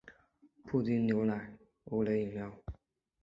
[0.65, 2.51] 布丁牛奶欧蕾饮料